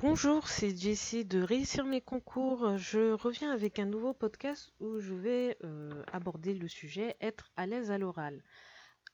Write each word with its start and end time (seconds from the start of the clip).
Bonjour, 0.00 0.46
c'est 0.46 0.76
Jessie 0.76 1.24
de 1.24 1.42
Réussir 1.42 1.84
mes 1.84 2.00
concours. 2.00 2.76
Je 2.76 3.14
reviens 3.14 3.50
avec 3.50 3.80
un 3.80 3.84
nouveau 3.84 4.14
podcast 4.14 4.72
où 4.78 5.00
je 5.00 5.12
vais 5.12 5.58
euh, 5.64 6.04
aborder 6.12 6.54
le 6.54 6.68
sujet 6.68 7.16
être 7.20 7.50
à 7.56 7.66
l'aise 7.66 7.90
à 7.90 7.98
l'oral. 7.98 8.44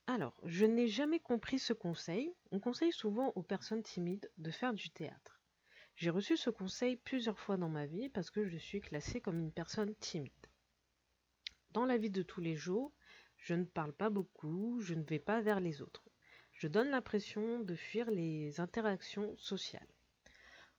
Alors, 0.07 0.39
je 0.45 0.67
n'ai 0.67 0.87
jamais 0.87 1.21
compris 1.21 1.59
ce 1.59 1.73
conseil. 1.73 2.35
On 2.51 2.61
conseille 2.61 2.93
souvent 2.93 3.33
aux 3.35 3.43
personnes 3.43 3.83
timides 3.83 4.31
de 4.37 4.51
faire 4.51 4.75
du 4.75 4.91
théâtre. 4.91 5.41
J'ai 5.97 6.11
reçu 6.11 6.37
ce 6.37 6.51
conseil 6.51 6.97
plusieurs 6.97 7.39
fois 7.39 7.57
dans 7.57 7.71
ma 7.71 7.87
vie 7.87 8.11
parce 8.11 8.29
que 8.29 8.45
je 8.45 8.59
suis 8.59 8.83
classée 8.83 9.23
comme 9.23 9.41
une 9.41 9.53
personne 9.53 9.95
timide. 9.95 10.33
Dans 11.71 11.87
la 11.87 11.97
vie 11.97 12.11
de 12.11 12.23
tous 12.23 12.43
les 12.43 12.57
jours, 12.57 12.93
je 13.39 13.55
ne 13.55 13.65
parle 13.65 13.95
pas 13.95 14.11
beaucoup, 14.11 14.81
je 14.83 14.93
ne 14.93 15.05
vais 15.05 15.19
pas 15.19 15.41
vers 15.41 15.61
les 15.61 15.81
autres. 15.81 16.05
Je 16.53 16.69
donne 16.69 16.91
l'impression 16.91 17.61
de 17.61 17.75
fuir 17.75 18.11
les 18.11 18.61
interactions 18.61 19.35
sociales. 19.39 19.94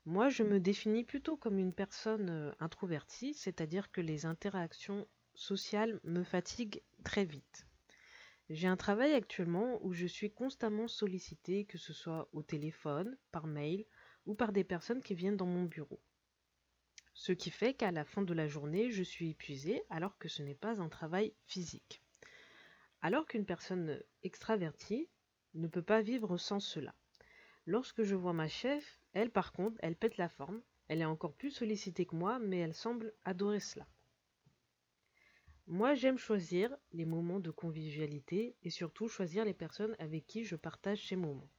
Moi, 0.07 0.29
je 0.29 0.43
me 0.43 0.59
définis 0.59 1.03
plutôt 1.03 1.35
comme 1.35 1.57
une 1.57 1.73
personne 1.73 2.29
euh, 2.29 2.51
introvertie, 2.59 3.33
c'est-à-dire 3.33 3.91
que 3.91 4.01
les 4.01 4.27
interactions 4.27 5.07
sociales 5.33 5.99
me 6.03 6.23
fatiguent 6.23 6.83
très 7.03 7.25
vite. 7.25 7.65
J'ai 8.51 8.67
un 8.67 8.77
travail 8.77 9.13
actuellement 9.13 9.79
où 9.81 9.93
je 9.93 10.05
suis 10.05 10.31
constamment 10.31 10.87
sollicitée, 10.87 11.65
que 11.65 11.79
ce 11.79 11.91
soit 11.91 12.29
au 12.33 12.43
téléphone, 12.43 13.17
par 13.31 13.47
mail 13.47 13.83
ou 14.27 14.35
par 14.35 14.51
des 14.51 14.63
personnes 14.63 15.01
qui 15.01 15.15
viennent 15.15 15.37
dans 15.37 15.47
mon 15.47 15.63
bureau. 15.63 15.99
Ce 17.15 17.31
qui 17.31 17.49
fait 17.49 17.73
qu'à 17.73 17.91
la 17.91 18.05
fin 18.05 18.21
de 18.21 18.33
la 18.35 18.47
journée, 18.47 18.91
je 18.91 19.01
suis 19.01 19.31
épuisée 19.31 19.81
alors 19.89 20.19
que 20.19 20.29
ce 20.29 20.43
n'est 20.43 20.53
pas 20.53 20.79
un 20.79 20.89
travail 20.89 21.33
physique. 21.45 22.03
Alors 23.01 23.25
qu'une 23.25 23.45
personne 23.45 23.99
extravertie 24.21 25.09
ne 25.55 25.67
peut 25.67 25.81
pas 25.81 26.03
vivre 26.03 26.37
sans 26.37 26.59
cela. 26.59 26.93
Lorsque 27.67 28.03
je 28.03 28.15
vois 28.15 28.33
ma 28.33 28.47
chef, 28.47 28.99
elle 29.13 29.31
par 29.31 29.51
contre, 29.51 29.77
elle 29.81 29.95
pète 29.95 30.17
la 30.17 30.29
forme. 30.29 30.61
Elle 30.87 31.01
est 31.01 31.05
encore 31.05 31.33
plus 31.33 31.49
sollicitée 31.49 32.05
que 32.05 32.15
moi, 32.15 32.37
mais 32.37 32.59
elle 32.59 32.75
semble 32.75 33.13
adorer 33.23 33.59
cela. 33.59 33.87
Moi, 35.65 35.95
j'aime 35.95 36.19
choisir 36.19 36.77
les 36.91 37.05
moments 37.05 37.39
de 37.39 37.49
convivialité 37.49 38.55
et 38.61 38.69
surtout 38.69 39.07
choisir 39.07 39.45
les 39.45 39.55
personnes 39.55 39.95
avec 39.97 40.27
qui 40.27 40.43
je 40.43 40.55
partage 40.55 41.07
ces 41.07 41.15
moments. 41.15 41.49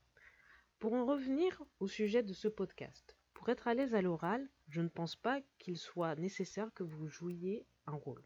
Pour 0.78 0.92
en 0.92 1.04
revenir 1.04 1.60
au 1.80 1.88
sujet 1.88 2.22
de 2.22 2.32
ce 2.32 2.46
podcast, 2.46 3.16
pour 3.34 3.48
être 3.48 3.66
à 3.66 3.74
l'aise 3.74 3.96
à 3.96 4.02
l'oral, 4.02 4.48
je 4.68 4.82
ne 4.82 4.88
pense 4.88 5.16
pas 5.16 5.40
qu'il 5.58 5.76
soit 5.76 6.14
nécessaire 6.14 6.72
que 6.72 6.84
vous 6.84 7.08
jouiez 7.08 7.66
un 7.86 7.94
rôle. 7.94 8.22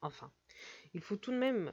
Enfin, 0.00 0.32
il 0.92 1.00
faut 1.00 1.16
tout 1.16 1.30
de 1.30 1.38
même 1.38 1.72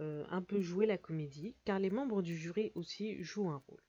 euh, 0.00 0.26
un 0.28 0.42
peu 0.42 0.60
jouer 0.60 0.84
la 0.84 0.98
comédie, 0.98 1.56
car 1.64 1.78
les 1.78 1.90
membres 1.90 2.20
du 2.20 2.36
jury 2.36 2.70
aussi 2.74 3.22
jouent 3.22 3.48
un 3.48 3.62
rôle. 3.66 3.82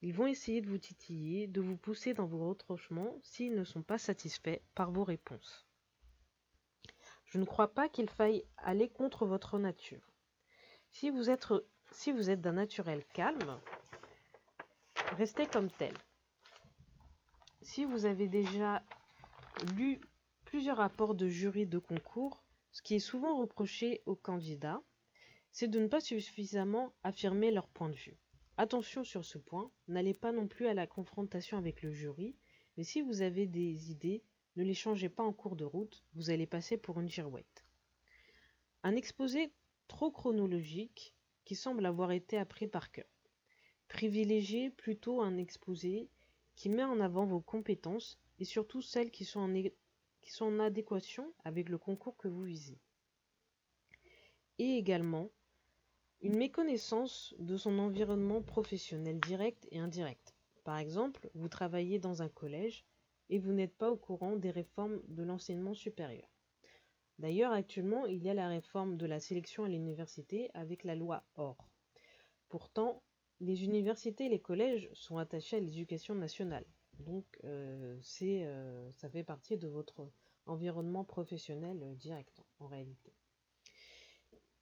Ils 0.00 0.14
vont 0.14 0.26
essayer 0.26 0.60
de 0.60 0.68
vous 0.68 0.78
titiller, 0.78 1.48
de 1.48 1.60
vous 1.60 1.76
pousser 1.76 2.14
dans 2.14 2.26
vos 2.26 2.48
retranchements 2.48 3.18
s'ils 3.22 3.54
ne 3.54 3.64
sont 3.64 3.82
pas 3.82 3.98
satisfaits 3.98 4.60
par 4.74 4.92
vos 4.92 5.02
réponses. 5.02 5.66
Je 7.26 7.38
ne 7.38 7.44
crois 7.44 7.74
pas 7.74 7.88
qu'il 7.88 8.08
faille 8.08 8.44
aller 8.58 8.88
contre 8.88 9.26
votre 9.26 9.58
nature. 9.58 10.12
Si 10.90 11.10
vous 11.10 11.28
êtes, 11.30 12.40
d'un 12.40 12.52
naturel 12.52 13.04
calme, 13.12 13.60
restez 15.16 15.46
comme 15.46 15.70
tel. 15.70 15.94
Si 17.60 17.84
vous 17.84 18.06
avez 18.06 18.28
déjà 18.28 18.82
lu 19.76 20.00
plusieurs 20.44 20.78
rapports 20.78 21.14
de 21.14 21.28
jury 21.28 21.66
de 21.66 21.78
concours, 21.78 22.42
ce 22.70 22.82
qui 22.82 22.94
est 22.94 23.00
souvent 23.00 23.36
reproché 23.36 24.02
aux 24.06 24.16
candidats, 24.16 24.80
c'est 25.50 25.68
de 25.68 25.80
ne 25.80 25.88
pas 25.88 26.00
suffisamment 26.00 26.94
affirmer 27.02 27.50
leur 27.50 27.66
point 27.68 27.88
de 27.88 27.96
vue. 27.96 28.16
Attention 28.60 29.04
sur 29.04 29.24
ce 29.24 29.38
point, 29.38 29.70
n'allez 29.86 30.14
pas 30.14 30.32
non 30.32 30.48
plus 30.48 30.66
à 30.66 30.74
la 30.74 30.88
confrontation 30.88 31.58
avec 31.58 31.80
le 31.80 31.92
jury, 31.92 32.34
mais 32.76 32.82
si 32.82 33.02
vous 33.02 33.22
avez 33.22 33.46
des 33.46 33.92
idées, 33.92 34.24
ne 34.56 34.64
les 34.64 34.74
changez 34.74 35.08
pas 35.08 35.22
en 35.22 35.32
cours 35.32 35.54
de 35.54 35.64
route, 35.64 36.04
vous 36.14 36.30
allez 36.30 36.48
passer 36.48 36.76
pour 36.76 36.98
une 36.98 37.08
girouette. 37.08 37.64
Un 38.82 38.96
exposé 38.96 39.52
trop 39.86 40.10
chronologique 40.10 41.14
qui 41.44 41.54
semble 41.54 41.86
avoir 41.86 42.10
été 42.10 42.36
appris 42.36 42.66
par 42.66 42.90
cœur. 42.90 43.06
Privilégiez 43.86 44.70
plutôt 44.70 45.20
un 45.22 45.36
exposé 45.36 46.10
qui 46.56 46.68
met 46.68 46.82
en 46.82 46.98
avant 46.98 47.26
vos 47.26 47.40
compétences 47.40 48.18
et 48.40 48.44
surtout 48.44 48.82
celles 48.82 49.12
qui 49.12 49.24
sont 49.24 49.48
en, 50.40 50.58
adéquation 50.58 51.32
avec 51.44 51.68
le 51.68 51.78
concours 51.78 52.16
que 52.16 52.26
vous 52.26 52.42
visez. 52.42 52.80
Et 54.58 54.78
également, 54.78 55.30
une 56.20 56.36
méconnaissance 56.36 57.34
de 57.38 57.56
son 57.56 57.78
environnement 57.78 58.42
professionnel 58.42 59.20
direct 59.20 59.68
et 59.70 59.78
indirect. 59.78 60.34
Par 60.64 60.78
exemple, 60.78 61.30
vous 61.34 61.48
travaillez 61.48 61.98
dans 61.98 62.22
un 62.22 62.28
collège 62.28 62.84
et 63.30 63.38
vous 63.38 63.52
n'êtes 63.52 63.76
pas 63.76 63.90
au 63.90 63.96
courant 63.96 64.36
des 64.36 64.50
réformes 64.50 65.00
de 65.08 65.22
l'enseignement 65.22 65.74
supérieur. 65.74 66.28
D'ailleurs, 67.18 67.52
actuellement, 67.52 68.06
il 68.06 68.22
y 68.22 68.28
a 68.28 68.34
la 68.34 68.48
réforme 68.48 68.96
de 68.96 69.06
la 69.06 69.20
sélection 69.20 69.64
à 69.64 69.68
l'université 69.68 70.50
avec 70.54 70.84
la 70.84 70.94
loi 70.94 71.24
OR. 71.36 71.68
Pourtant, 72.48 73.02
les 73.40 73.64
universités 73.64 74.26
et 74.26 74.28
les 74.28 74.40
collèges 74.40 74.88
sont 74.94 75.18
attachés 75.18 75.56
à 75.56 75.60
l'éducation 75.60 76.14
nationale. 76.14 76.64
Donc, 77.00 77.24
euh, 77.44 78.00
euh, 78.22 78.90
ça 78.92 79.08
fait 79.08 79.24
partie 79.24 79.56
de 79.56 79.68
votre 79.68 80.10
environnement 80.46 81.04
professionnel 81.04 81.80
euh, 81.82 81.94
direct 81.94 82.42
en 82.58 82.66
réalité. 82.66 83.12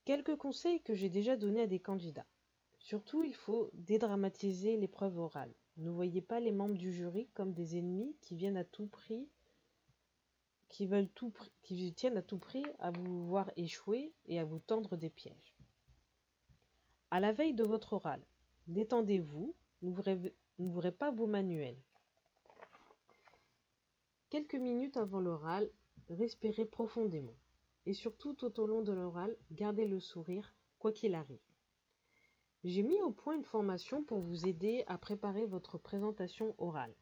Quelques 0.06 0.37
conseils 0.37 0.81
que 0.83 0.94
j'ai 0.94 1.09
déjà 1.09 1.37
donnés 1.37 1.62
à 1.62 1.67
des 1.67 1.81
candidats. 1.81 2.28
Surtout, 2.78 3.25
il 3.25 3.34
faut 3.34 3.71
dédramatiser 3.72 4.77
l'épreuve 4.77 5.19
orale. 5.19 5.53
Ne 5.78 5.91
voyez 5.91 6.22
pas 6.22 6.39
les 6.39 6.53
membres 6.53 6.77
du 6.77 6.93
jury 6.93 7.28
comme 7.34 7.53
des 7.53 7.77
ennemis 7.77 8.16
qui 8.21 8.37
viennent 8.37 8.56
à 8.56 8.62
tout 8.62 8.87
prix, 8.87 9.28
qui 10.69 10.87
veulent 10.87 11.09
tout, 11.09 11.33
qui 11.65 11.93
tiennent 11.93 12.19
à 12.19 12.22
tout 12.22 12.39
prix 12.39 12.65
à 12.78 12.93
vous 12.93 13.27
voir 13.27 13.50
échouer 13.56 14.12
et 14.27 14.39
à 14.39 14.45
vous 14.45 14.61
tendre 14.61 14.97
des 14.97 15.11
pièges. 15.11 15.56
À 17.11 17.19
la 17.19 17.33
veille 17.33 17.55
de 17.55 17.65
votre 17.65 17.95
oral, 17.95 18.25
détendez-vous, 18.69 19.56
n'ouvrez 19.83 20.93
pas 20.93 21.11
vos 21.11 21.27
manuels. 21.27 21.83
Quelques 24.31 24.55
minutes 24.55 24.99
avant 24.99 25.19
l'oral, 25.19 25.69
respirez 26.09 26.65
profondément 26.65 27.34
et 27.86 27.94
surtout 27.94 28.34
tout 28.34 28.60
au 28.60 28.66
long 28.66 28.82
de 28.82 28.92
l'oral, 28.92 29.36
gardez 29.52 29.86
le 29.86 30.00
sourire, 30.00 30.54
quoi 30.78 30.92
qu'il 30.92 31.14
arrive. 31.14 31.41
J'ai 32.64 32.82
mis 32.82 33.00
au 33.02 33.12
point 33.12 33.36
une 33.36 33.44
formation 33.44 34.02
pour 34.02 34.19
vous 34.19 34.47
aider 34.47 34.84
à 34.88 34.98
préparer 34.98 35.47
votre 35.47 35.78
présentation 35.78 36.54
orale. 36.58 36.94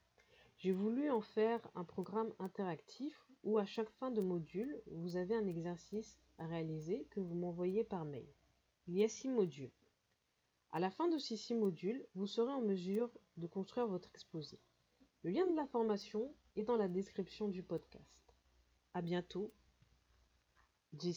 J'ai 0.58 0.72
voulu 0.72 1.10
en 1.10 1.22
faire 1.22 1.66
un 1.74 1.84
programme 1.84 2.32
interactif 2.38 3.26
où 3.42 3.58
à 3.58 3.64
chaque 3.64 3.90
fin 3.90 4.10
de 4.10 4.20
module, 4.20 4.80
vous 4.90 5.16
avez 5.16 5.34
un 5.34 5.46
exercice 5.46 6.18
à 6.38 6.46
réaliser 6.46 7.06
que 7.10 7.20
vous 7.20 7.34
m'envoyez 7.34 7.82
par 7.82 8.04
mail. 8.04 8.28
Il 8.86 8.96
y 8.96 9.04
a 9.04 9.08
six 9.08 9.28
modules. 9.28 9.72
À 10.72 10.80
la 10.80 10.90
fin 10.90 11.08
de 11.08 11.18
ces 11.18 11.36
six 11.36 11.54
modules, 11.54 12.04
vous 12.14 12.26
serez 12.26 12.52
en 12.52 12.60
mesure 12.60 13.10
de 13.36 13.46
construire 13.46 13.86
votre 13.86 14.08
exposé. 14.08 14.58
Le 15.22 15.30
lien 15.30 15.46
de 15.46 15.56
la 15.56 15.66
formation 15.66 16.34
est 16.56 16.64
dans 16.64 16.76
la 16.76 16.88
description 16.88 17.48
du 17.48 17.62
podcast. 17.62 18.34
À 18.92 19.00
bientôt 19.00 19.52
Jessie 20.99 21.15